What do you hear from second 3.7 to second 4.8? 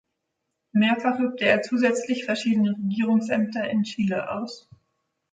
Chile aus.